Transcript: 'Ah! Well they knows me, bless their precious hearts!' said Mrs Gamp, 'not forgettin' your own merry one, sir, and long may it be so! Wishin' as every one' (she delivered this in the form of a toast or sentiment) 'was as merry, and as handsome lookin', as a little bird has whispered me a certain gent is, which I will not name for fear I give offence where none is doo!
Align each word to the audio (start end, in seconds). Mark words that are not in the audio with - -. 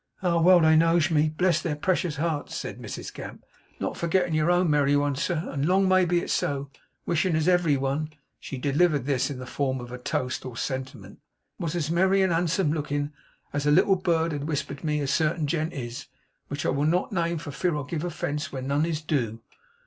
'Ah! 0.23 0.39
Well 0.41 0.61
they 0.61 0.75
knows 0.75 1.11
me, 1.11 1.29
bless 1.29 1.61
their 1.61 1.75
precious 1.75 2.15
hearts!' 2.15 2.55
said 2.57 2.79
Mrs 2.79 3.13
Gamp, 3.13 3.43
'not 3.79 3.95
forgettin' 3.95 4.33
your 4.33 4.49
own 4.49 4.67
merry 4.67 4.95
one, 4.95 5.15
sir, 5.15 5.47
and 5.51 5.67
long 5.67 5.87
may 5.87 6.01
it 6.01 6.09
be 6.09 6.25
so! 6.25 6.71
Wishin' 7.05 7.35
as 7.35 7.47
every 7.47 7.77
one' 7.77 8.11
(she 8.39 8.57
delivered 8.57 9.05
this 9.05 9.29
in 9.29 9.37
the 9.37 9.45
form 9.45 9.79
of 9.79 9.91
a 9.91 9.99
toast 9.99 10.43
or 10.43 10.57
sentiment) 10.57 11.19
'was 11.59 11.75
as 11.75 11.91
merry, 11.91 12.23
and 12.23 12.31
as 12.31 12.37
handsome 12.37 12.73
lookin', 12.73 13.13
as 13.53 13.67
a 13.67 13.71
little 13.71 13.95
bird 13.95 14.31
has 14.31 14.41
whispered 14.41 14.83
me 14.83 15.01
a 15.01 15.05
certain 15.05 15.45
gent 15.45 15.71
is, 15.71 16.07
which 16.47 16.65
I 16.65 16.69
will 16.69 16.85
not 16.85 17.11
name 17.11 17.37
for 17.37 17.51
fear 17.51 17.77
I 17.77 17.83
give 17.87 18.03
offence 18.03 18.51
where 18.51 18.63
none 18.63 18.87
is 18.87 19.03
doo! 19.03 19.39